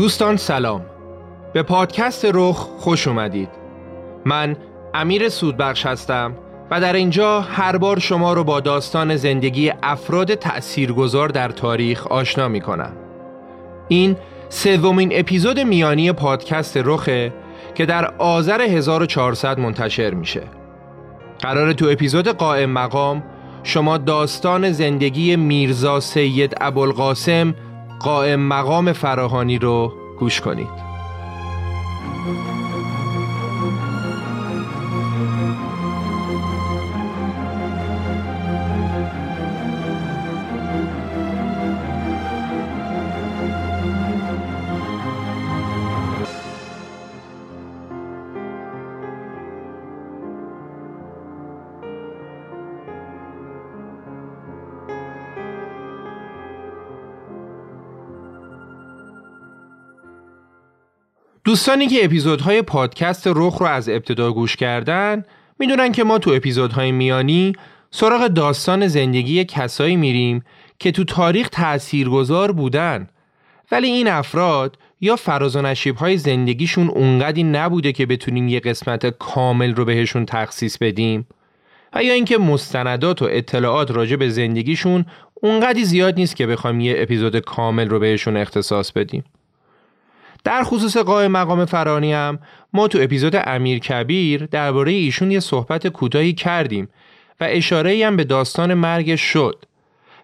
[0.00, 0.82] دوستان سلام.
[1.52, 3.48] به پادکست رخ خوش اومدید.
[4.24, 4.56] من
[4.94, 6.34] امیر سودبخش هستم
[6.70, 12.48] و در اینجا هر بار شما رو با داستان زندگی افراد تأثیرگذار در تاریخ آشنا
[12.48, 12.92] می کنم
[13.88, 14.16] این
[14.48, 17.32] سومین اپیزود میانی پادکست رخه
[17.74, 20.42] که در آذر 1400 منتشر میشه.
[21.38, 23.22] قرار تو اپیزود قائم مقام
[23.62, 27.54] شما داستان زندگی میرزا سید ابوالقاسم
[28.00, 30.90] قائم مقام فراهانی رو گوش کنید.
[61.50, 65.24] دوستانی که اپیزودهای پادکست رخ رو از ابتدا گوش کردن
[65.58, 67.52] می‌دونن که ما تو اپیزودهای میانی
[67.90, 70.44] سراغ داستان زندگی کسایی میریم
[70.78, 73.08] که تو تاریخ تاثیرگذار بودن.
[73.72, 79.74] ولی این افراد یا فراز و های زندگیشون اونقدی نبوده که بتونیم یه قسمت کامل
[79.74, 81.26] رو بهشون تخصیص بدیم.
[81.94, 86.94] و یا اینکه مستندات و اطلاعات راجع به زندگیشون اونقدی زیاد نیست که بخوایم یه
[86.98, 89.24] اپیزود کامل رو بهشون اختصاص بدیم.
[90.44, 92.38] در خصوص قائم مقام فرانی هم
[92.72, 96.88] ما تو اپیزود امیر کبیر درباره ایشون یه صحبت کوتاهی کردیم
[97.40, 99.64] و اشاره هم به داستان مرگش شد.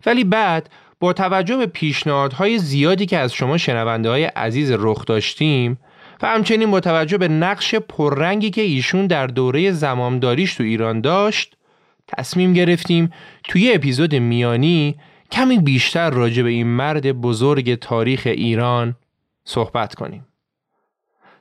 [0.06, 5.78] ولی بعد با توجه به پیشنهادهای زیادی که از شما شنونده های عزیز رخ داشتیم
[6.22, 11.56] و همچنین با توجه به نقش پررنگی که ایشون در دوره زمامداریش تو ایران داشت
[12.06, 13.10] تصمیم گرفتیم
[13.44, 14.96] توی اپیزود میانی
[15.32, 18.96] کمی بیشتر راجع به این مرد بزرگ تاریخ ایران
[19.46, 20.26] صحبت کنیم.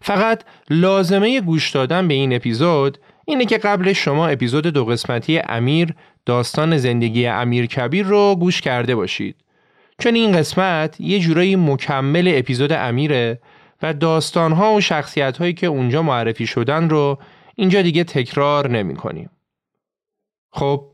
[0.02, 5.94] فقط لازمه گوش دادن به این اپیزود اینه که قبل شما اپیزود دو قسمتی امیر
[6.26, 9.36] داستان زندگی امیر کبیر رو گوش کرده باشید.
[10.00, 13.40] چون این قسمت یه جورایی مکمل اپیزود امیره
[13.82, 17.20] و داستانها و شخصیت هایی که اونجا معرفی شدن رو
[17.56, 19.30] اینجا دیگه تکرار نمی کنیم.
[20.52, 20.86] خب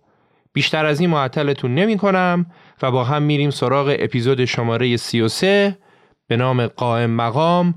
[0.53, 2.45] بیشتر از این معطلتون نمی کنم
[2.81, 5.77] و با هم میریم سراغ اپیزود شماره 33
[6.27, 7.75] به نام قائم مقام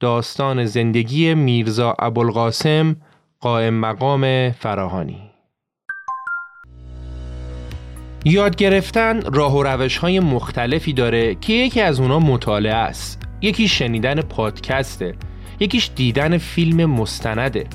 [0.00, 2.96] داستان زندگی میرزا ابوالقاسم
[3.40, 5.30] قائم مقام فراهانی.
[8.24, 13.22] یاد گرفتن راه و روش های مختلفی داره که یکی از اونا مطالعه است.
[13.40, 15.14] یکی شنیدن پادکسته
[15.60, 17.66] یکیش دیدن فیلم مستنده.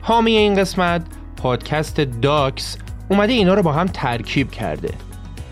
[0.00, 1.06] حامی این قسمت
[1.36, 2.78] پادکست داکس
[3.08, 4.94] اومده اینا رو با هم ترکیب کرده.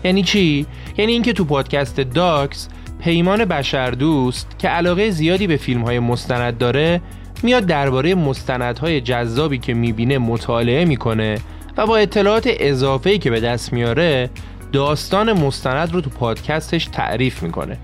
[0.03, 0.65] یعنی چی؟
[0.97, 2.69] یعنی اینکه تو پادکست داکس
[3.01, 7.01] پیمان بشردوست که علاقه زیادی به فیلم های مستند داره
[7.43, 11.37] میاد درباره مستندهای جذابی که می‌بینه مطالعه می‌کنه
[11.77, 14.29] و با اطلاعات اضافه‌ای که به دست میاره
[14.71, 17.77] داستان مستند رو تو پادکستش تعریف می‌کنه.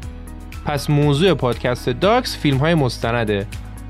[0.65, 3.47] پس موضوع پادکست داکس فیلم های مستنده.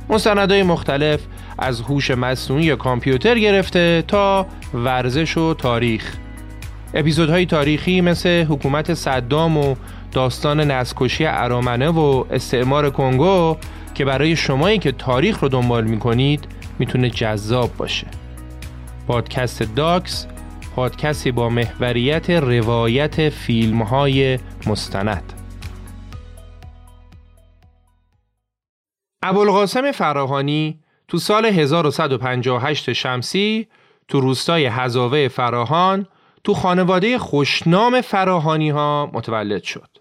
[0.09, 1.19] مستندهای مختلف
[1.59, 6.15] از هوش مصنوعی کامپیوتر گرفته تا ورزش و تاریخ.
[6.93, 9.75] اپیزودهای تاریخی مثل حکومت صدام و
[10.11, 13.57] داستان نسکشی ارامنه و استعمار کنگو
[13.93, 16.47] که برای شمایی که تاریخ رو دنبال می‌کنید
[16.79, 18.07] می‌تونه جذاب باشه.
[19.07, 20.27] پادکست داکس
[20.75, 25.33] پادکستی با محوریت روایت فیلم های مستند.
[29.23, 33.67] ابوالقاسم فراهانی تو سال 1158 شمسی
[34.07, 36.07] تو روستای هزاوه فراهان
[36.43, 39.97] تو خانواده خوشنام فراهانی ها متولد شد.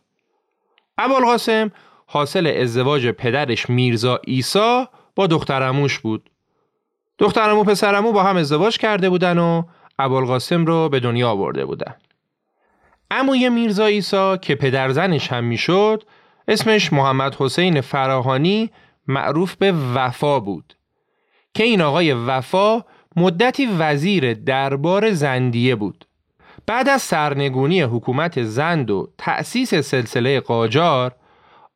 [0.99, 1.73] ابوالقاسم
[2.07, 6.31] حاصل ازدواج پدرش میرزا ایسا با دخترموش بود.
[7.19, 9.63] دخترمو پسرمو با هم ازدواج کرده بودن و
[9.99, 11.95] ابوالقاسم رو به دنیا آورده بودن.
[13.11, 16.03] عموی میرزا ایسا که پدر زنش هم می‌شد
[16.49, 18.71] اسمش محمد حسین فراهانی
[19.09, 20.77] معروف به وفا بود
[21.55, 22.85] که این آقای وفا
[23.17, 26.06] مدتی وزیر دربار زندیه بود
[26.67, 31.15] بعد از سرنگونی حکومت زند و تأسیس سلسله قاجار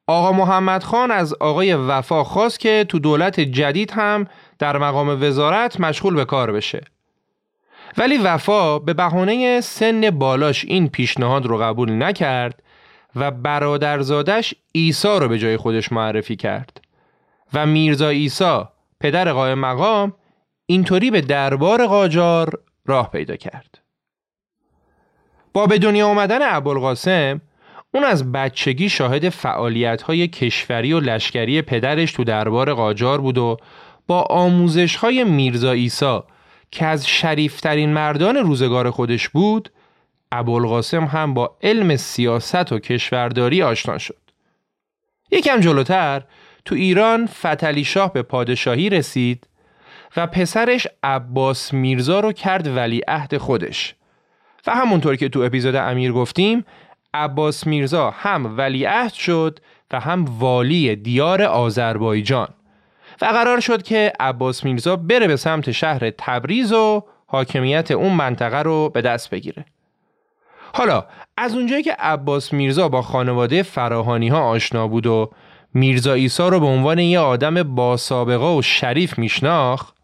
[0.06, 4.26] آقا محمد خان از آقای وفا خواست که تو دولت جدید هم
[4.58, 6.81] در مقام وزارت مشغول به کار بشه.
[7.98, 12.62] ولی وفا به بهانه سن بالاش این پیشنهاد رو قبول نکرد
[13.16, 16.81] و برادرزادش ایسا رو به جای خودش معرفی کرد.
[17.54, 20.12] و میرزا ایسا پدر قائم مقام
[20.66, 23.80] اینطوری به دربار قاجار راه پیدا کرد.
[25.52, 27.41] با به دنیا آمدن ابوالقاسم
[27.94, 33.56] اون از بچگی شاهد فعالیت های کشوری و لشکری پدرش تو دربار قاجار بود و
[34.06, 36.26] با آموزش های میرزا ایسا
[36.70, 39.70] که از شریفترین مردان روزگار خودش بود
[40.32, 44.17] ابوالقاسم هم با علم سیاست و کشورداری آشنا شد.
[45.31, 46.23] یکم جلوتر
[46.64, 49.46] تو ایران فتلی شاه به پادشاهی رسید
[50.17, 53.94] و پسرش عباس میرزا رو کرد ولی عهد خودش.
[54.66, 56.64] و همونطور که تو اپیزود امیر گفتیم
[57.14, 59.58] عباس میرزا هم ولیعهد شد
[59.90, 62.48] و هم والی دیار آذربایجان.
[63.22, 68.62] و قرار شد که عباس میرزا بره به سمت شهر تبریز و حاکمیت اون منطقه
[68.62, 69.64] رو به دست بگیره.
[70.74, 71.04] حالا
[71.36, 75.30] از اونجایی که عباس میرزا با خانواده فراهانی ها آشنا بود و
[75.74, 79.94] میرزا ایسا رو به عنوان یه آدم با سابقه و شریف میشناخت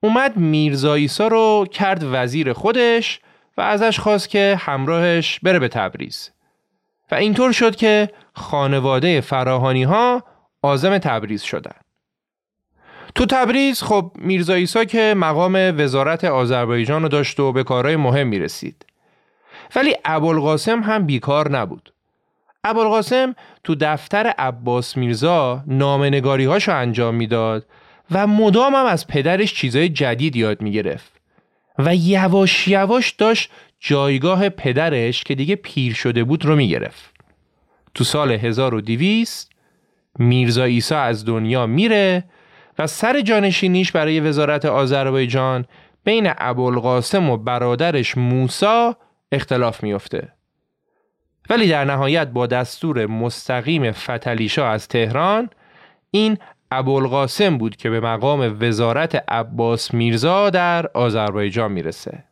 [0.00, 3.20] اومد میرزا ایسا رو کرد وزیر خودش
[3.56, 6.30] و ازش خواست که همراهش بره به تبریز.
[7.10, 10.24] و اینطور شد که خانواده فراهانی ها
[10.62, 11.74] آزم تبریز شدن.
[13.14, 18.26] تو تبریز خب میرزا ایسا که مقام وزارت آذربایجان رو داشت و به کارهای مهم
[18.26, 18.86] می رسید
[19.76, 21.92] ولی ابوالقاسم هم بیکار نبود.
[22.64, 23.34] ابوالقاسم
[23.64, 27.66] تو دفتر عباس میرزا نامنگاری هاشو انجام می‌داد
[28.10, 31.11] و مدام هم از پدرش چیزای جدید یاد می‌گرفت.
[31.78, 33.50] و یواش یواش داشت
[33.80, 37.12] جایگاه پدرش که دیگه پیر شده بود رو می‌گرفت.
[37.94, 39.50] تو سال 1200
[40.18, 42.24] میرزا ایسا از دنیا میره
[42.78, 45.64] و سر جانشینیش برای وزارت آذربایجان
[46.04, 48.96] بین ابوالقاسم و برادرش موسا
[49.32, 50.32] اختلاف میافته.
[51.50, 55.50] ولی در نهایت با دستور مستقیم فتلیشا از تهران
[56.10, 56.38] این
[56.72, 62.24] ابوالقاسم بود که به مقام وزارت عباس میرزا در آذربایجان می‌رسه.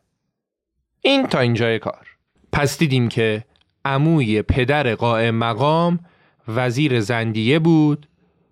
[1.01, 2.07] این تا اینجای کار.
[2.51, 3.43] پس دیدیم که
[3.85, 5.99] عموی پدر قائم مقام
[6.47, 8.07] وزیر زندیه بود.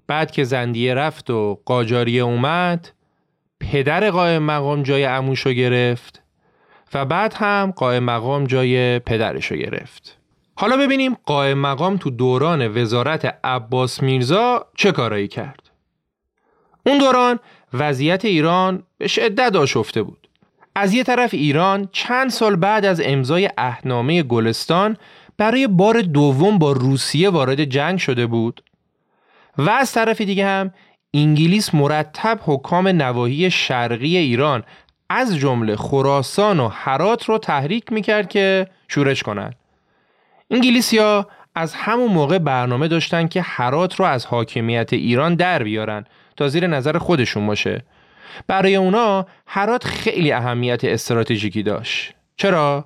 [0.08, 2.90] بعد که زندیه رفت و قاجاریه اومد
[3.60, 6.24] پدر قائم مقام جای عموشو گرفت
[6.94, 10.18] و بعد هم قائم مقام جای پدرشو گرفت.
[10.56, 15.69] حالا ببینیم قائم مقام تو دوران وزارت عباس میرزا چه کارایی کرد.
[16.90, 17.40] اون دوران
[17.74, 20.30] وضعیت ایران به شدت آشفته بود
[20.76, 24.98] از یه طرف ایران چند سال بعد از امضای اهنامه گلستان
[25.38, 28.64] برای بار دوم با روسیه وارد جنگ شده بود
[29.58, 30.72] و از طرف دیگه هم
[31.14, 34.64] انگلیس مرتب حکام نواحی شرقی ایران
[35.10, 39.56] از جمله خراسان و حرات رو تحریک می‌کرد که شورش کنند.
[40.52, 46.06] انگلیسیا از همون موقع برنامه داشتن که حرات رو از حاکمیت ایران در بیارن
[46.40, 47.84] تا زیر نظر خودشون باشه
[48.48, 52.86] برای اونا هرات خیلی اهمیت استراتژیکی داشت چرا؟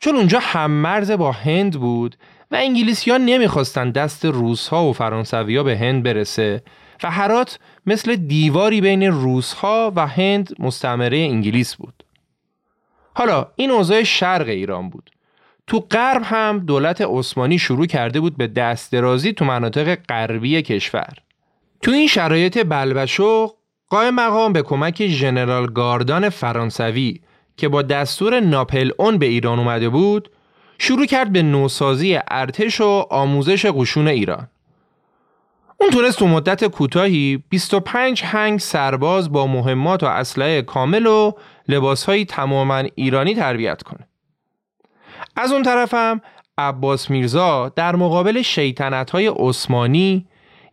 [0.00, 2.16] چون اونجا هم مرز با هند بود
[2.50, 6.62] و انگلیسی ها نمی‌خواستن دست روس ها و فرانسوی ها به هند برسه
[7.02, 12.04] و هرات مثل دیواری بین روس ها و هند مستعمره انگلیس بود.
[13.14, 15.10] حالا این اوضاع شرق ایران بود.
[15.66, 21.27] تو غرب هم دولت عثمانی شروع کرده بود به دست درازی تو مناطق غربی کشور.
[21.82, 23.54] تو این شرایط بلبشو
[23.90, 27.20] قائم مقام به کمک ژنرال گاردان فرانسوی
[27.56, 30.30] که با دستور ناپل اون به ایران اومده بود
[30.78, 34.48] شروع کرد به نوسازی ارتش و آموزش قشون ایران.
[35.80, 41.32] اون تونست تو مدت کوتاهی 25 هنگ سرباز با مهمات و اسلحه کامل و
[41.68, 44.08] لباسهایی تماما ایرانی تربیت کنه.
[45.36, 46.20] از اون طرفم
[46.58, 50.26] عباس میرزا در مقابل شیطنت های عثمانی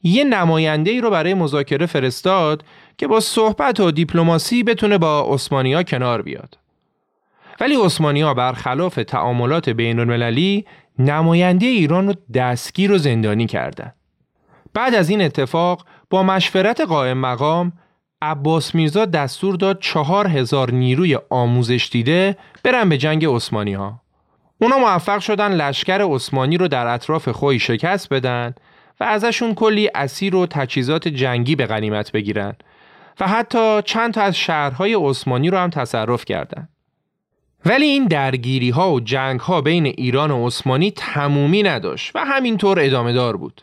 [0.05, 2.63] یه نماینده ای رو برای مذاکره فرستاد
[2.97, 6.57] که با صحبت و دیپلماسی بتونه با عثمانی ها کنار بیاد.
[7.59, 10.65] ولی عثمانی ها برخلاف تعاملات بین المللی
[10.99, 13.95] نماینده ایران رو دستگیر و زندانی کردند.
[14.73, 17.73] بعد از این اتفاق با مشورت قائم مقام
[18.21, 24.01] عباس میرزا دستور داد چهار هزار نیروی آموزش دیده برن به جنگ عثمانی ها.
[24.61, 28.55] اونا موفق شدن لشکر عثمانی رو در اطراف خوی شکست بدن
[28.99, 32.55] و ازشون کلی اسیر و تجهیزات جنگی به غنیمت بگیرن
[33.19, 36.69] و حتی چند تا از شهرهای عثمانی رو هم تصرف کردند.
[37.65, 42.79] ولی این درگیری ها و جنگ ها بین ایران و عثمانی تمومی نداشت و همینطور
[42.79, 43.61] ادامه دار بود.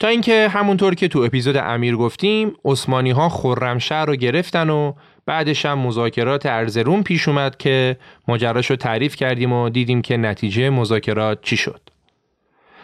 [0.00, 4.92] تا اینکه همونطور که تو اپیزود امیر گفتیم عثمانی ها خرمشهر رو گرفتن و
[5.26, 7.96] بعدش هم مذاکرات ارزروم پیش اومد که
[8.28, 11.80] ماجراش تعریف کردیم و دیدیم که نتیجه مذاکرات چی شد.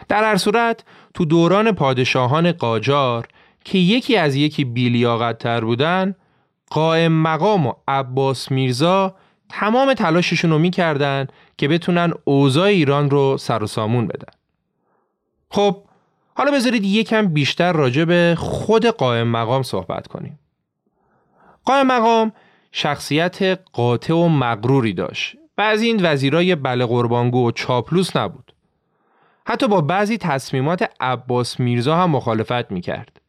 [0.09, 0.83] در هر صورت
[1.13, 3.27] تو دوران پادشاهان قاجار
[3.65, 6.15] که یکی از یکی بیلیاقت تر بودن
[6.69, 9.15] قائم مقام و عباس میرزا
[9.49, 14.33] تمام تلاششون رو می‌کردن که بتونن اوضاع ایران رو سر و سامون بدن.
[15.49, 15.83] خب
[16.35, 20.39] حالا بذارید یکم بیشتر راجع به خود قائم مقام صحبت کنیم.
[21.65, 22.31] قائم مقام
[22.71, 28.46] شخصیت قاطع و مغروری داشت و از این وزیرای بله قربانگو و چاپلوس نبود.
[29.49, 33.21] حتی با بعضی تصمیمات عباس میرزا هم مخالفت می‌کرد.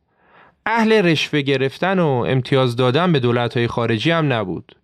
[0.67, 4.77] اهل رشوه گرفتن و امتیاز دادن به دولتهای خارجی هم نبود.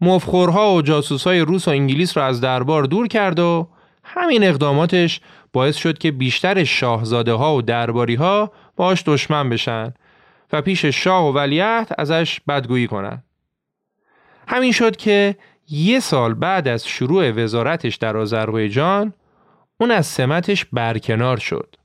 [0.00, 3.68] مفخورها و جاسوسای روس و انگلیس را از دربار دور کرد و
[4.04, 5.20] همین اقداماتش
[5.52, 9.94] باعث شد که بیشتر شاهزاده ها و درباری ها باش دشمن بشن
[10.52, 13.22] و پیش شاه و ولیعهد ازش بدگویی کنن.
[14.48, 15.36] همین شد که
[15.68, 19.12] یه سال بعد از شروع وزارتش در آذربایجان
[19.80, 21.76] اون از سمتش برکنار شد.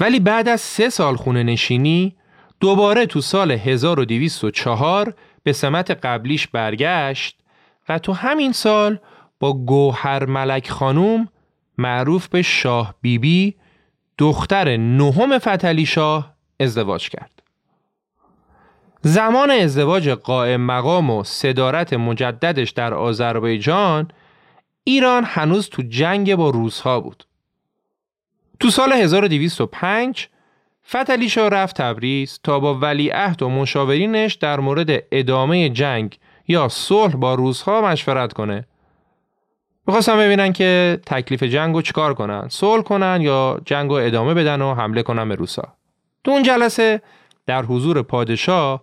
[0.00, 2.16] ولی بعد از سه سال خونه نشینی
[2.60, 7.40] دوباره تو سال 1204 به سمت قبلیش برگشت
[7.88, 8.98] و تو همین سال
[9.40, 11.28] با گوهر ملک خانوم
[11.78, 13.54] معروف به شاه بیبی
[14.18, 17.42] دختر نهم فتلی شاه ازدواج کرد.
[19.02, 24.10] زمان ازدواج قائم مقام و صدارت مجددش در آذربایجان
[24.84, 27.27] ایران هنوز تو جنگ با روزها بود.
[28.60, 30.28] تو سال 1205
[30.88, 37.16] فتلی شاه رفت تبریز تا با ولیعهد و مشاورینش در مورد ادامه جنگ یا صلح
[37.16, 38.66] با روزها مشورت کنه.
[39.86, 44.62] می‌خواستم ببینن که تکلیف جنگ رو چیکار کنن صلح کنن یا جنگ رو ادامه بدن
[44.62, 45.72] و حمله کنن به روسا.
[46.24, 47.02] تو اون جلسه
[47.46, 48.82] در حضور پادشاه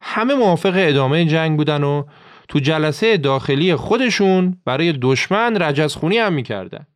[0.00, 2.04] همه موافق ادامه جنگ بودن و
[2.48, 6.86] تو جلسه داخلی خودشون برای دشمن رجزخونی هم می‌کردن.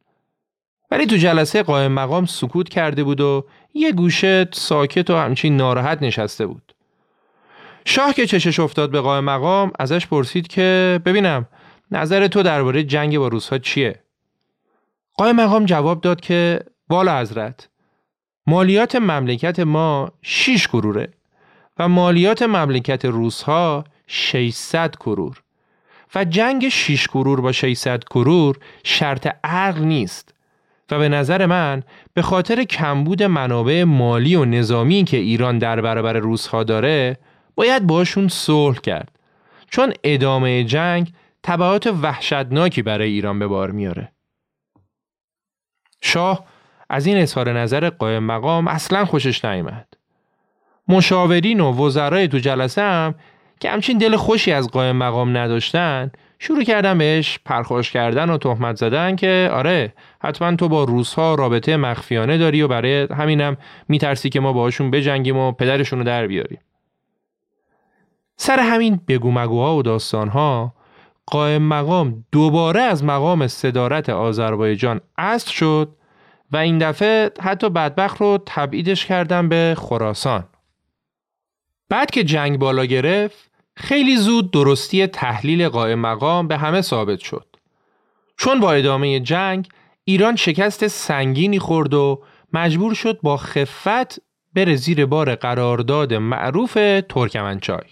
[0.91, 3.45] ولی تو جلسه قائم مقام سکوت کرده بود و
[3.75, 6.75] یه گوشه ساکت و همچین ناراحت نشسته بود
[7.85, 11.47] شاه که چشش افتاد به قائم مقام ازش پرسید که ببینم
[11.91, 14.03] نظر تو درباره جنگ با روسها چیه؟
[15.15, 17.69] قائم مقام جواب داد که والا حضرت
[18.47, 21.09] مالیات مملکت ما 6 کروره
[21.79, 25.43] و مالیات مملکت روسها 600 کرور
[26.15, 30.35] و جنگ 6 کرور با 600 کرور شرط عقل نیست
[30.91, 31.83] و به نظر من
[32.15, 37.17] به خاطر کمبود منابع مالی و نظامی که ایران در برابر روسها داره
[37.55, 39.19] باید باشون صلح کرد.
[39.71, 44.13] چون ادامه جنگ تبعات وحشتناکی برای ایران به بار میاره.
[46.03, 46.45] شاه
[46.91, 49.87] از این اظهار نظر قائم مقام اصلا خوشش نیامد.
[50.89, 53.15] مشاورین و وزرای تو جلسه هم
[53.61, 56.11] که همچین دل خوشی از قائم مقام نداشتن
[56.43, 61.77] شروع کردن بهش پرخوش کردن و تهمت زدن که آره حتما تو با روسها رابطه
[61.77, 63.57] مخفیانه داری و برای همینم
[63.89, 66.59] میترسی که ما باهاشون بجنگیم و پدرشون رو در بیاریم
[68.37, 70.75] سر همین بگو مگوها و داستانها
[71.27, 75.97] قائم مقام دوباره از مقام صدارت آذربایجان اصل شد
[76.53, 80.45] و این دفعه حتی بدبخت رو تبعیدش کردن به خراسان.
[81.89, 87.47] بعد که جنگ بالا گرفت خیلی زود درستی تحلیل قائم مقام به همه ثابت شد.
[88.37, 89.69] چون با ادامه جنگ
[90.05, 92.23] ایران شکست سنگینی خورد و
[92.53, 94.21] مجبور شد با خفت
[94.55, 97.85] بره زیر بار قرارداد معروف ترکمنچای.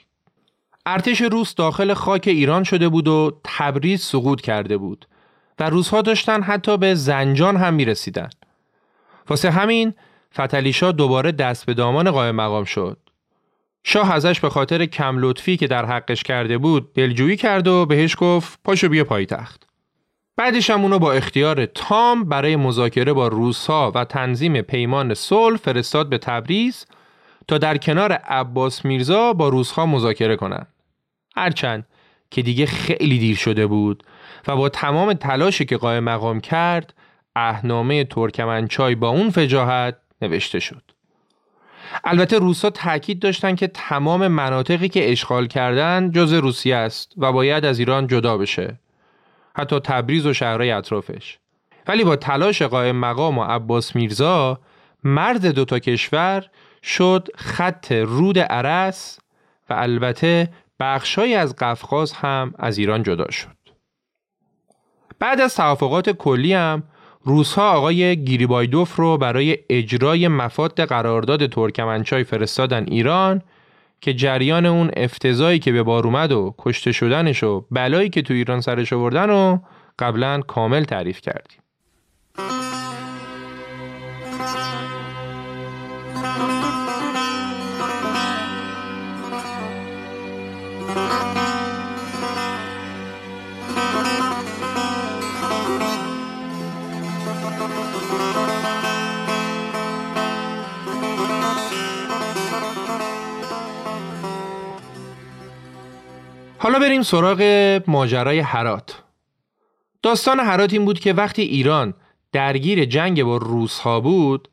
[0.86, 5.06] ارتش روس داخل خاک ایران شده بود و تبریز سقوط کرده بود
[5.58, 8.30] و روزها داشتن حتی به زنجان هم می رسیدن.
[9.28, 9.94] واسه همین
[10.34, 12.98] فتلیشا دوباره دست به دامان قائم مقام شد.
[13.84, 18.16] شاه ازش به خاطر کم لطفی که در حقش کرده بود دلجویی کرد و بهش
[18.18, 19.68] گفت پاشو بیا پایتخت.
[20.36, 26.08] بعدش هم اونو با اختیار تام برای مذاکره با روسها و تنظیم پیمان صلح فرستاد
[26.08, 26.86] به تبریز
[27.48, 30.66] تا در کنار عباس میرزا با روسها مذاکره کنند.
[31.36, 31.86] هرچند
[32.30, 34.02] که دیگه خیلی دیر شده بود
[34.48, 36.94] و با تمام تلاشی که قائم مقام کرد
[37.36, 40.82] اهنامه ترکمنچای با اون فجاهت نوشته شد.
[42.04, 47.64] البته روسا تاکید داشتن که تمام مناطقی که اشغال کردن جز روسیه است و باید
[47.64, 48.78] از ایران جدا بشه.
[49.56, 51.38] حتی تبریز و شهرهای اطرافش.
[51.86, 54.60] ولی با تلاش قائم مقام و عباس میرزا
[55.04, 56.46] مرز دوتا کشور
[56.82, 59.18] شد خط رود عرس
[59.70, 60.48] و البته
[60.80, 63.58] بخشهایی از قفقاز هم از ایران جدا شد.
[65.18, 66.82] بعد از توافقات کلی هم
[67.28, 73.42] روسها آقای گیریبایدوف رو برای اجرای مفاد قرارداد ترکمنچای فرستادن ایران
[74.00, 78.34] که جریان اون افتضایی که به بار اومد و کشته شدنش و بلایی که تو
[78.34, 79.58] ایران سرش آوردن و
[79.98, 81.58] قبلا کامل تعریف کردیم.
[106.60, 107.42] حالا بریم سراغ
[107.86, 109.02] ماجرای هرات.
[110.02, 111.94] داستان هرات این بود که وقتی ایران
[112.32, 114.48] درگیر جنگ با روسها بود،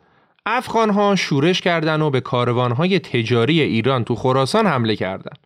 [0.45, 5.37] افغانها شورش کردند و به کاروانهای تجاری ایران تو خراسان حمله کردند.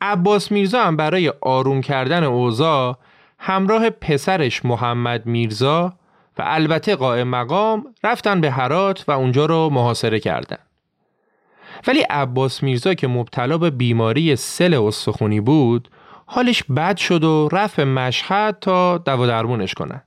[0.00, 2.96] عباس میرزا هم برای آروم کردن اوضاع
[3.38, 5.92] همراه پسرش محمد میرزا
[6.38, 10.71] و البته قائم مقام رفتن به هرات و اونجا رو محاصره کردند.
[11.86, 15.88] ولی عباس میرزا که مبتلا به بیماری سل استخونی بود
[16.26, 20.02] حالش بد شد و رفت مشهد تا دوا درمونش کنن.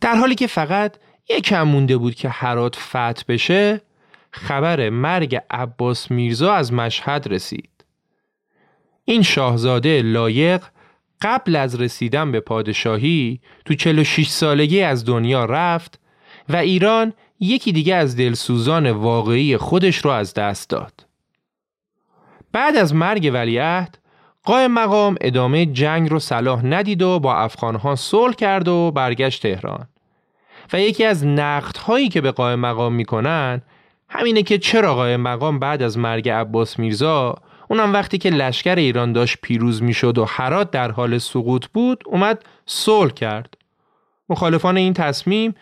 [0.00, 0.96] در حالی که فقط
[1.30, 3.80] یکم مونده بود که حرات فتح بشه
[4.30, 7.84] خبر مرگ عباس میرزا از مشهد رسید.
[9.04, 10.64] این شاهزاده لایق
[11.22, 16.00] قبل از رسیدن به پادشاهی تو 46 سالگی از دنیا رفت
[16.48, 17.12] و ایران
[17.44, 21.06] یکی دیگه از دلسوزان واقعی خودش رو از دست داد.
[22.52, 23.98] بعد از مرگ ولیعهد
[24.44, 29.86] قائم مقام ادامه جنگ رو صلاح ندید و با افغانها صلح کرد و برگشت تهران.
[30.72, 31.24] و یکی از
[31.86, 33.62] هایی که به قائم مقام می‌کنن
[34.08, 37.34] همینه که چرا قائم مقام بعد از مرگ عباس میرزا
[37.68, 42.44] اونم وقتی که لشکر ایران داشت پیروز می‌شد و حرات در حال سقوط بود اومد
[42.66, 43.54] صلح کرد.
[44.28, 45.54] مخالفان این تصمیم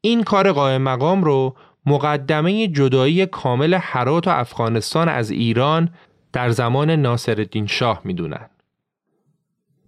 [0.00, 5.94] این کار قائم مقام رو مقدمه جدایی کامل حرات و افغانستان از ایران
[6.32, 8.50] در زمان ناصرالدین شاه می‌دونن.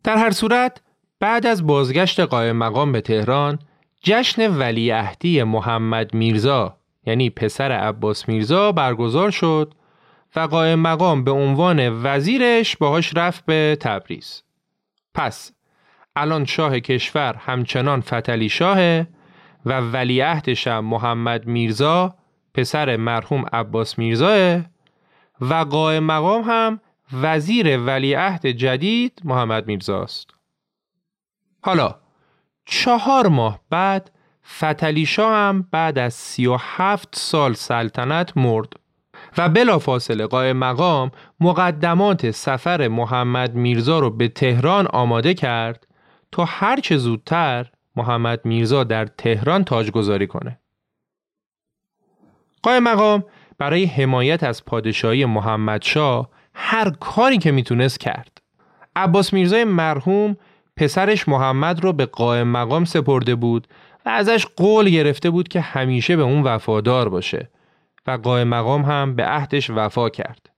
[0.04, 0.80] در هر صورت
[1.20, 3.58] بعد از بازگشت قائم مقام به تهران
[4.02, 9.74] جشن ولیعهدی محمد میرزا یعنی پسر عباس میرزا برگزار شد
[10.36, 14.42] و قائم مقام به عنوان وزیرش باهاش رفت به تبریز.
[15.14, 15.52] پس
[16.16, 19.06] الان شاه کشور همچنان فتلی شاهه
[19.66, 22.14] و ولیعهدش محمد میرزا
[22.54, 24.60] پسر مرحوم عباس میرزاه
[25.40, 26.80] و قائم مقام هم
[27.12, 30.30] وزیر ولیعهد جدید محمد میرزاست.
[31.62, 31.94] حالا
[32.64, 34.10] چهار ماه بعد
[34.58, 38.72] فتلی هم بعد از سی و هفت سال سلطنت مرد
[39.38, 45.86] و بلافاصله قائم مقام مقدمات سفر محمد میرزا رو به تهران آماده کرد
[46.32, 50.58] تا هرچه زودتر محمد میرزا در تهران تاجگذاری کنه.
[52.62, 53.24] قائم مقام
[53.58, 58.42] برای حمایت از پادشاهی محمد شاه هر کاری که می‌تونست کرد.
[58.96, 60.36] عباس میرزای مرحوم
[60.76, 63.68] پسرش محمد رو به قائم مقام سپرده بود
[64.06, 67.50] و ازش قول گرفته بود که همیشه به اون وفادار باشه
[68.06, 70.50] و قائم مقام هم به عهدش وفا کرد.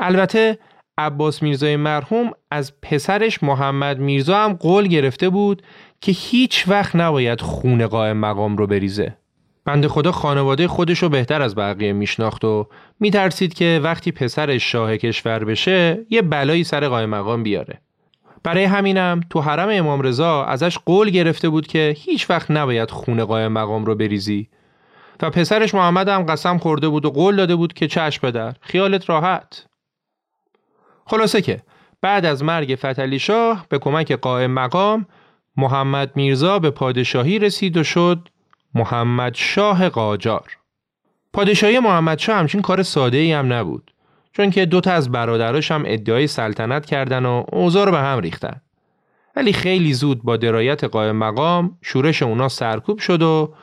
[0.00, 0.58] البته
[0.98, 5.62] عباس میرزای مرحوم از پسرش محمد میرزا هم قول گرفته بود
[6.00, 9.16] که هیچ وقت نباید خون قائم مقام رو بریزه.
[9.64, 12.68] بنده خدا خانواده خودش رو بهتر از بقیه میشناخت و
[13.00, 17.80] میترسید که وقتی پسرش شاه کشور بشه یه بلایی سر قائم مقام بیاره.
[18.42, 23.24] برای همینم تو حرم امام رضا ازش قول گرفته بود که هیچ وقت نباید خون
[23.24, 24.48] قائم مقام رو بریزی
[25.22, 29.10] و پسرش محمد هم قسم خورده بود و قول داده بود که چشم بدر خیالت
[29.10, 29.67] راحت
[31.08, 31.62] خلاصه که
[32.00, 35.06] بعد از مرگ فتلی شاه به کمک قائم مقام
[35.56, 38.28] محمد میرزا به پادشاهی رسید و شد
[38.74, 40.56] محمد شاه قاجار.
[41.32, 43.94] پادشاهی محمد شاه همچین کار ساده ای هم نبود
[44.32, 48.60] چون که دوتا از برادراش هم ادعای سلطنت کردن و اوضاع رو به هم ریختن.
[49.36, 53.54] ولی خیلی زود با درایت قائم مقام شورش اونا سرکوب شد و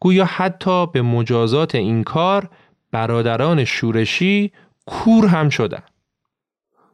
[0.00, 2.48] گویا حتی به مجازات این کار
[2.92, 4.52] برادران شورشی
[4.86, 5.82] کور هم شدن.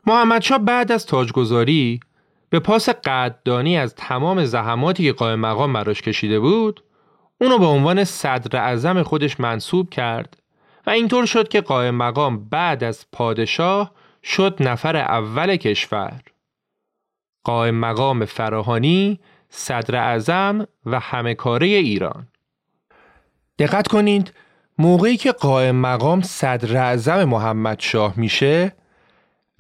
[0.07, 2.01] محمدشاه بعد از تاجگذاری
[2.51, 6.85] به پاس قدردانی از تمام زحماتی که قائم مقام براش کشیده بود
[7.41, 10.37] اونو به عنوان صدر اعظم خودش منصوب کرد
[10.87, 16.21] و اینطور شد که قائم مقام بعد از پادشاه شد نفر اول کشور.
[17.45, 22.29] قائم مقام فراهانی صدر اعظم و همه کاره ایران.
[23.59, 24.33] دقت کنید
[24.79, 28.73] موقعی که قائم مقام صدر اعظم محمد شاه میشه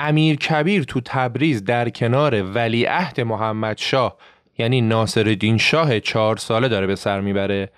[0.02, 4.16] امیر کبیر تو تبریز در کنار ولیعهد محمد شاه
[4.58, 7.70] یعنی ناصر شاه چهار ساله داره به سر می‌بره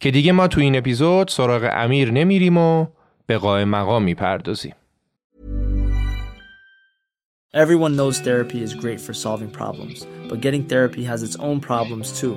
[0.00, 2.86] که دیگه ما تو این اپیزود سراغ امیر نمیریم و
[3.26, 4.74] به قائم مقام می‌پردازیم.
[7.52, 12.20] Everyone knows therapy is great for solving problems, but getting therapy has its own problems
[12.20, 12.36] too,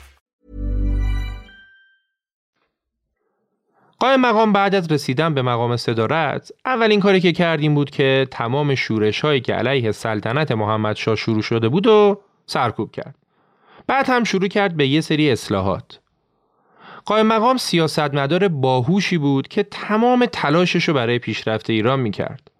[4.01, 8.75] قائم مقام بعد از رسیدن به مقام صدارت اولین کاری که کردیم بود که تمام
[8.75, 13.15] شورش هایی که علیه سلطنت محمد شاه شروع شده بود و سرکوب کرد.
[13.87, 15.99] بعد هم شروع کرد به یه سری اصلاحات.
[17.05, 22.51] قائم مقام سیاستمدار باهوشی بود که تمام تلاشش رو برای پیشرفت ایران می‌کرد.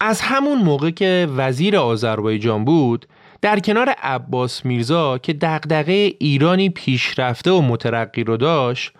[0.00, 3.06] از همون موقع که وزیر آذربایجان بود
[3.42, 8.92] در کنار عباس میرزا که دغدغه ایرانی پیشرفته و مترقی رو داشت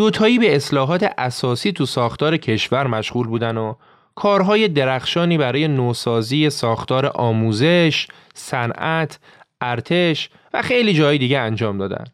[0.00, 3.74] دوتایی به اصلاحات اساسی تو ساختار کشور مشغول بودن و
[4.14, 9.18] کارهای درخشانی برای نوسازی ساختار آموزش، صنعت،
[9.60, 12.04] ارتش و خیلی جای دیگه انجام دادن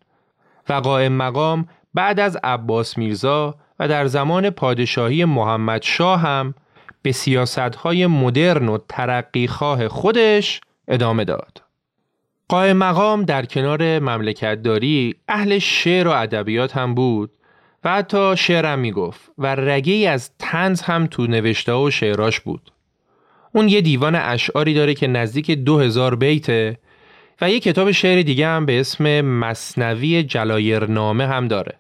[0.68, 6.54] و قائم مقام بعد از عباس میرزا و در زمان پادشاهی محمد شاه هم
[7.02, 11.62] به سیاستهای مدرن و ترقیخواه خودش ادامه داد.
[12.48, 17.30] قائم مقام در کنار مملکتداری اهل شعر و ادبیات هم بود
[17.84, 22.72] و حتی شعرم می‌گفت و رگی از تنز هم تو نوشته و شعراش بود.
[23.52, 26.78] اون یه دیوان اشعاری داره که نزدیک دو هزار بیته
[27.40, 31.78] و یه کتاب شعر دیگه هم به اسم مصنوی جلایرنامه هم داره.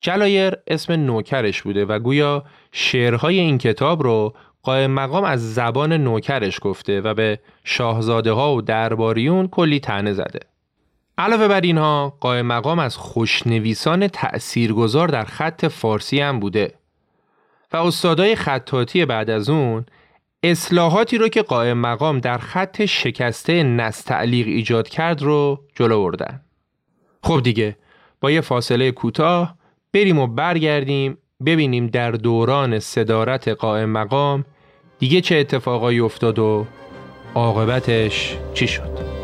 [0.00, 6.58] جلایر اسم نوکرش بوده و گویا شعرهای این کتاب رو قائم مقام از زبان نوکرش
[6.62, 10.40] گفته و به شاهزاده ها و درباریون کلی تنه زده.
[11.18, 16.74] علاوه بر اینها قائم مقام از خوشنویسان تأثیرگذار در خط فارسی هم بوده
[17.72, 19.86] و استادای خطاطی بعد از اون
[20.42, 26.40] اصلاحاتی رو که قائم مقام در خط شکسته نستعلیق ایجاد کرد رو جلو بردن.
[27.22, 27.76] خب دیگه
[28.20, 29.56] با یه فاصله کوتاه
[29.92, 34.44] بریم و برگردیم ببینیم در دوران صدارت قائم مقام
[34.98, 36.66] دیگه چه اتفاقایی افتاد و
[37.34, 39.15] عاقبتش چی شد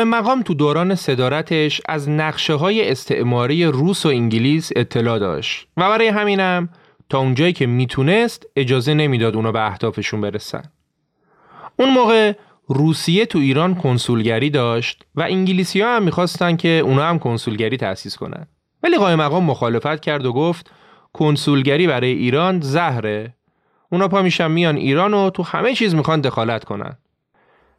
[0.00, 5.88] قائم مقام تو دوران صدارتش از نقشه های استعماری روس و انگلیس اطلاع داشت و
[5.88, 6.68] برای همینم
[7.08, 10.62] تا اونجایی که می‌تونست اجازه نمی‌داد اونا به اهدافشون برسن.
[11.76, 12.32] اون موقع
[12.68, 18.16] روسیه تو ایران کنسولگری داشت و انگلیسی ها هم می‌خواستن که اونا هم کنسولگری تأسیس
[18.16, 18.46] کنن.
[18.82, 20.70] ولی قائم مقام مخالفت کرد و گفت
[21.12, 23.34] کنسولگری برای ایران زهره.
[23.92, 26.96] اونا پا میشن میان ایران و تو همه چیز می‌خوان دخالت کنن.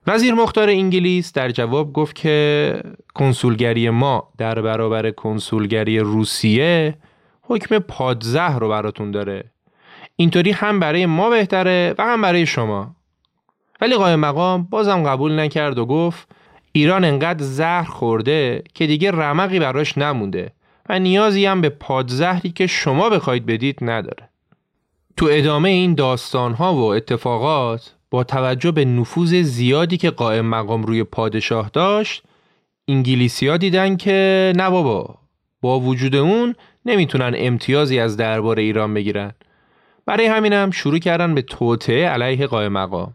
[0.08, 2.84] وزیر مختار انگلیس در جواب گفت که
[3.14, 6.98] کنسولگری ما در برابر کنسولگری روسیه
[7.42, 9.44] حکم پادزه رو براتون داره.
[10.16, 12.96] اینطوری هم برای ما بهتره و هم برای شما.
[13.82, 16.28] ولی قایم مقام بازم قبول نکرد و گفت
[16.72, 20.52] ایران انقدر زهر خورده که دیگه رمقی براش نمونده
[20.90, 24.30] و نیازی هم به پادزهری که شما بخواید بدید نداره.
[25.18, 30.84] تو ادامه این داستان ها و اتفاقات با توجه به نفوذ زیادی که قائم مقام
[30.84, 32.24] روی پادشاه داشت
[32.88, 35.16] انگلیسی ها دیدن که نه بابا
[35.62, 39.32] با وجود اون نمی‌تونن امتیازی از دربار ایران بگیرن.
[40.06, 43.14] برای همینم شروع کردن به توطعه علیه قائم مقام.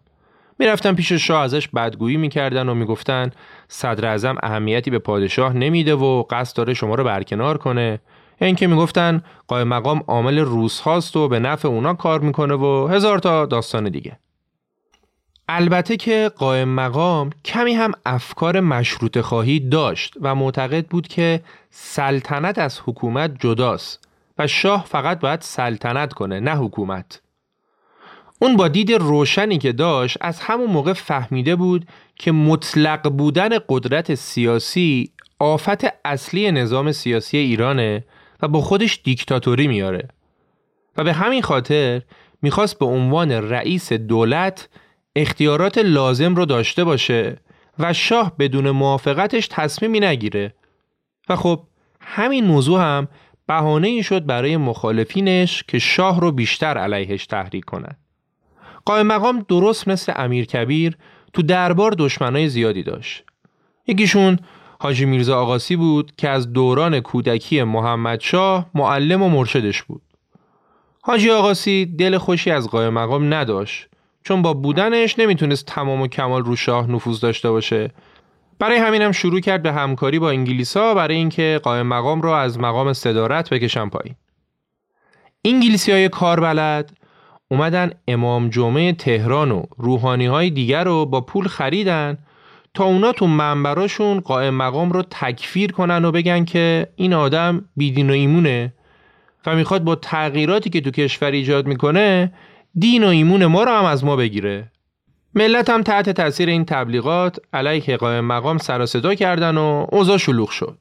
[0.59, 3.31] می‌رفتن پیش شاه ازش بدگویی می‌کردن و می‌گفتن
[3.67, 7.99] صدر اعظم اهمیتی به پادشاه نمیده و قصد داره شما رو برکنار کنه.
[8.41, 12.87] این که می‌گفتن قائم مقام عامل روس هاست و به نفع اونا کار می‌کنه و
[12.87, 14.19] هزار تا داستان دیگه.
[15.49, 22.57] البته که قائم مقام کمی هم افکار مشروط خواهی داشت و معتقد بود که سلطنت
[22.57, 24.07] از حکومت جداست
[24.37, 27.21] و شاه فقط باید سلطنت کنه نه حکومت.
[28.39, 34.15] اون با دید روشنی که داشت از همون موقع فهمیده بود که مطلق بودن قدرت
[34.15, 38.03] سیاسی آفت اصلی نظام سیاسی ایرانه
[38.41, 40.07] و با خودش دیکتاتوری میاره.
[40.97, 42.01] و به همین خاطر
[42.41, 44.69] می‌خواست به عنوان رئیس دولت
[45.17, 47.37] اختیارات لازم رو داشته باشه
[47.79, 50.53] و شاه بدون موافقتش تصمیمی نگیره
[51.29, 51.63] و خب
[52.01, 53.07] همین موضوع هم
[53.47, 57.97] بهانه ای شد برای مخالفینش که شاه رو بیشتر علیهش تحریک کنند.
[58.85, 60.97] قائم مقام درست مثل امیر کبیر
[61.33, 63.23] تو دربار دشمنای زیادی داشت.
[63.87, 64.39] یکیشون
[64.79, 70.01] حاجی میرزا آقاسی بود که از دوران کودکی محمد شاه معلم و مرشدش بود.
[71.01, 73.87] حاجی آقاسی دل خوشی از قائم مقام نداشت
[74.27, 77.91] چون با بودنش نمی‌تونست تمام و کمال رو شاه نفوذ داشته باشه.
[78.59, 82.93] برای همینم شروع کرد به همکاری با انگلیسا برای اینکه قائم مقام رو از مقام
[82.93, 84.15] صدارت بکشن پایین.
[85.45, 86.91] انگلیسی های کاربلد
[87.47, 92.17] اومدن امام جمعه تهران و روحانی های دیگر رو با پول خریدن
[92.73, 98.09] تا اونا تو منبراشون قائم مقام رو تکفیر کنن و بگن که این آدم بیدین
[98.09, 98.73] و ایمونه
[99.45, 102.31] و می‌خواد با تغییراتی که تو کشور ایجاد می‌کنه
[102.79, 104.71] دین و ایمون ما رو هم از ما بگیره.
[105.33, 110.49] ملت هم تحت تاثیر این تبلیغات علیه قائم مقام سر صدا کردن و اوضاع شلوغ
[110.49, 110.77] شد.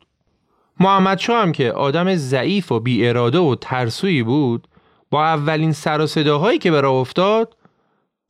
[0.81, 4.69] محمد شاه هم که آدم ضعیف و بی اراده و ترسویی بود
[5.11, 7.57] با اولین سر صداهایی که برا افتاد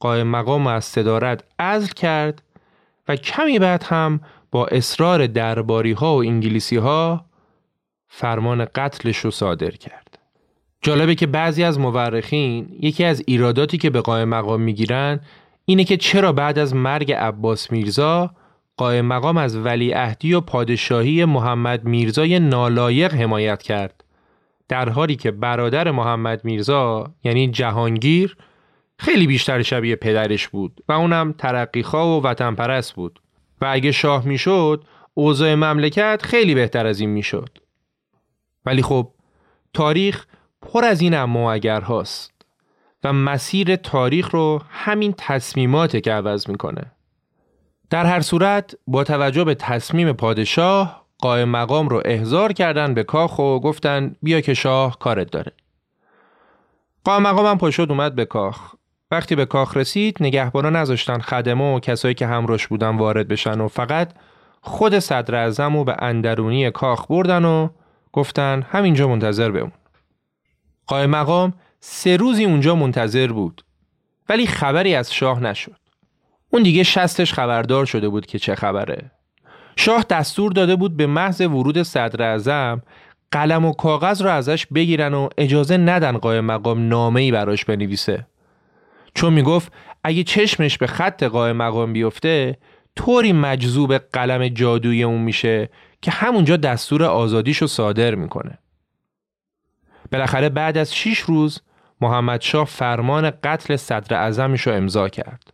[0.01, 2.43] قائم مقام از صدارت ازل کرد
[3.09, 7.25] و کمی بعد هم با اصرار درباری ها و انگلیسی ها
[8.09, 10.06] فرمان قتلش رو صادر کرد.
[10.83, 15.21] جالبه که بعضی از مورخین یکی از ایراداتی که به قائم مقام می‌گیرن
[15.65, 18.31] اینه که چرا بعد از مرگ عباس میرزا
[18.77, 24.05] قائم مقام از ولیعهدی و پادشاهی محمد میرزای نالایق حمایت کرد.
[24.69, 28.37] در حالی که برادر محمد میرزا یعنی جهانگیر
[28.99, 33.21] خیلی بیشتر شبیه پدرش بود و اونم ترقیخواه و وطن پرست بود.
[33.61, 34.85] و اگه شاه می‌شد
[35.15, 37.59] اوضاع مملکت خیلی بهتر از این می‌شد.
[38.67, 39.11] ولی خب
[39.75, 40.27] تاریخ
[40.73, 42.33] پر از این اما اگر هاست
[43.05, 46.93] و مسیر تاریخ رو همین تصمیمات که عوض می‌کنه.
[47.91, 53.39] در هر صورت با توجه به تصمیم پادشاه قائم مقام رو احضار کردن به کاخ
[53.39, 55.53] و گفتن بیا که شاه کارت داره.
[57.05, 58.75] قائم مقام هم پاشد اومد به کاخ.
[59.11, 63.69] وقتی به کاخ رسید نگهبانان نذاشتن خدمه و کسایی که همراش بودن وارد بشن و
[63.69, 64.13] فقط
[64.61, 67.69] خود صدر اعظم به اندرونی کاخ بردن و
[68.13, 69.73] گفتن همینجا منتظر بمون.
[70.87, 73.65] قائم مقام سه روزی اونجا منتظر بود
[74.29, 75.77] ولی خبری از شاه نشد.
[76.51, 79.11] اون دیگه شستش خبردار شده بود که چه خبره.
[79.77, 82.83] شاه دستور داده بود به محض ورود صدر اعظم
[83.31, 88.27] قلم و کاغذ رو ازش بگیرن و اجازه ندن قائم مقام نامه ای براش بنویسه.
[89.15, 89.73] چون می‌گفت
[90.05, 92.59] اگه چشمش به خط قائم مقام بیفته
[92.97, 95.69] طوری مجذوب قلم جادویی اون میشه
[96.03, 98.59] که همونجا دستور آزادیشو صادر می‌کنه.
[100.13, 101.61] بالاخره بعد از شیش روز
[102.01, 105.53] محمد شاه فرمان قتل صدر اعظمش رو امضا کرد.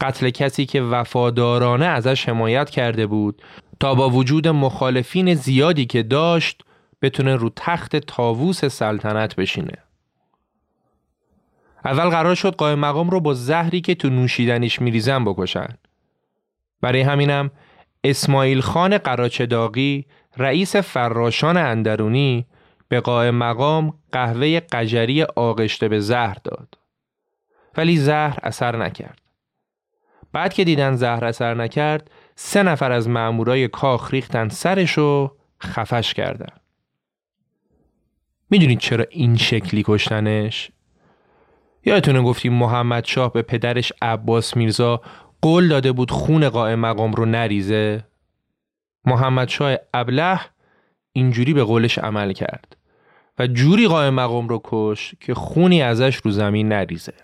[0.00, 3.42] قتل کسی که وفادارانه ازش حمایت کرده بود
[3.80, 6.62] تا با وجود مخالفین زیادی که داشت
[7.02, 9.78] بتونه رو تخت تاووس سلطنت بشینه
[11.84, 15.68] اول قرار شد قائم مقام رو با زهری که تو نوشیدنیش میریزن بکشن
[16.80, 17.50] برای همینم
[18.04, 22.46] اسماعیل خان قراچداغی رئیس فراشان اندرونی
[22.92, 26.78] به قائم مقام قهوه قجری آغشته به زهر داد
[27.76, 29.20] ولی زهر اثر نکرد
[30.32, 35.30] بعد که دیدن زهر اثر نکرد سه نفر از مامورای کاخ ریختن سرش و
[35.62, 36.56] خفش کردن
[38.50, 40.70] می‌دونید چرا این شکلی کشتنش؟
[41.84, 45.00] یادتونه گفتیم محمد شاه به پدرش عباس میرزا
[45.42, 48.04] قول داده بود خون قائم مقام رو نریزه؟
[49.04, 50.40] محمد شاه ابله
[51.12, 52.81] اینجوری به قولش عمل کرد
[53.38, 57.14] و جوری قائم مقام رو کش که خونی ازش رو زمین نریزه.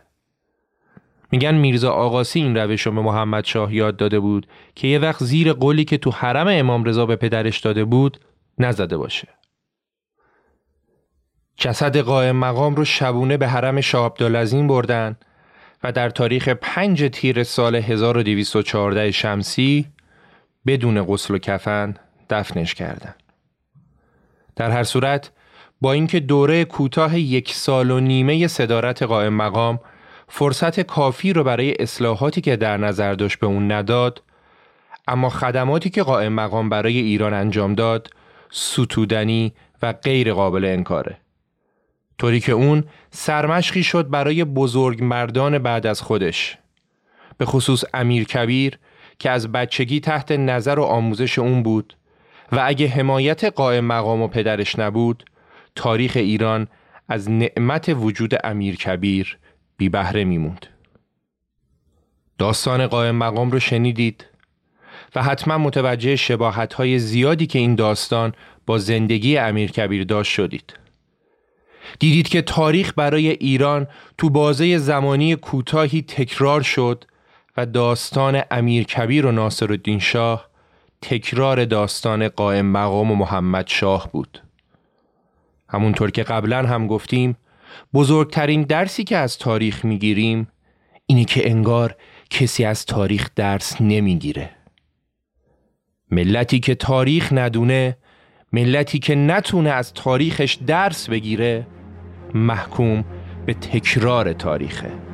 [1.33, 5.25] میگن میرزا آقاسی این روش رو به محمد شاه یاد داده بود که یه وقت
[5.25, 8.21] زیر قولی که تو حرم امام رضا به پدرش داده بود
[8.59, 9.29] نزده باشه.
[11.57, 15.16] جسد قائم مقام رو شبونه به حرم شاه عبدالعظیم بردن
[15.83, 19.87] و در تاریخ 5 تیر سال 1214 شمسی
[20.66, 21.94] بدون غسل و کفن
[22.31, 23.23] دفنش کردند.
[24.57, 25.31] در هر صورت
[25.81, 29.81] با اینکه دوره کوتاه یک سال و نیمه صدارت قائم مقام
[30.29, 34.23] فرصت کافی رو برای اصلاحاتی که در نظر داشت به اون نداد
[35.09, 38.11] اما خدماتی که قائم مقام برای ایران انجام داد
[38.51, 41.19] ستودنی و غیر قابل انکاره.
[42.19, 46.59] طوری که اون سرمشقی شد برای بزرگ مردان بعد از خودش.
[47.38, 48.79] به خصوص امیر کبیر
[49.19, 51.97] که از بچگی تحت نظر و آموزش اون بود
[52.53, 55.25] و اگه حمایت قائم مقام و پدرش نبود
[55.79, 56.67] تاریخ ایران
[57.09, 59.38] از نعمت وجود امیر کبیر
[59.77, 60.67] بی بهره میموند.
[62.38, 64.27] داستان قائم مقام رو شنیدید
[65.14, 68.33] و حتما متوجه شباهت های زیادی که این داستان
[68.67, 70.75] با زندگی امیر کبیر داشت شدید.
[71.99, 73.87] دیدید که تاریخ برای ایران
[74.19, 77.05] تو بازه زمانی کوتاهی تکرار شد
[77.57, 80.49] و داستان امیر کبیر و ناصر الدین شاه
[81.03, 84.48] تکرار داستان قائم مقام و محمد شاه بود.
[85.68, 87.37] همونطور که قبلا هم گفتیم
[87.94, 90.48] بزرگترین درسی که از تاریخ می‌گیریم
[91.07, 91.96] اینه که انگار
[92.31, 94.50] کسی از تاریخ درس نمی‌گیره.
[96.11, 97.96] ملتی که تاریخ ندونه
[98.52, 101.66] ملتی که نتونه از تاریخش درس بگیره
[102.35, 103.04] محکوم
[103.46, 105.08] به تکرار تاریخه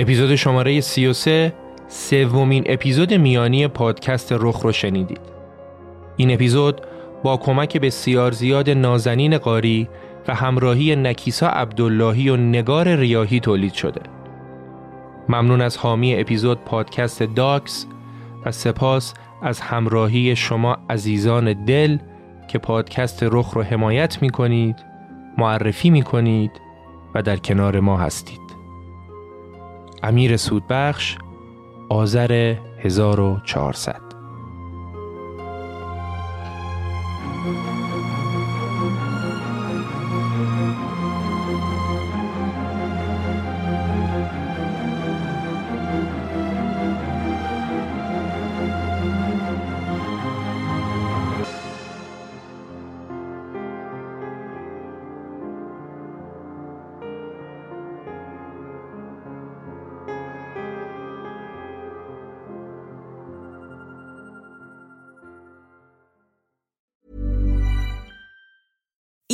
[0.00, 1.52] اپیزود شماره 33
[1.88, 5.20] سومین اپیزود میانی پادکست رخ رو شنیدید.
[6.16, 6.80] این اپیزود
[7.22, 9.88] با کمک بسیار زیاد نازنین قاری
[10.28, 14.00] و همراهی نکیسا عبداللهی و نگار ریاهی تولید شده.
[15.28, 17.86] ممنون از حامی اپیزود پادکست داکس
[18.44, 21.98] و سپاس از همراهی شما عزیزان دل
[22.48, 24.76] که پادکست رخ رو حمایت می کنید،
[25.38, 26.50] معرفی می کنید
[27.14, 28.57] و در کنار ما هستید.
[30.02, 31.16] امیر سودبخش
[31.88, 34.07] آذر 1400